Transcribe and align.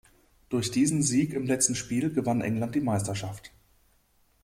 Durch 0.49 0.71
diesen 0.71 1.03
Sieg 1.03 1.31
im 1.33 1.45
letzten 1.45 1.75
Spiel 1.75 2.11
gewann 2.11 2.41
England 2.41 2.73
die 2.73 2.81
Meisterschaft. 2.81 3.51